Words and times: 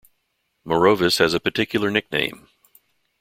Morovis 0.65 1.19
has 1.19 1.35
a 1.35 1.39
particular 1.39 1.91
nickname. 1.91 2.47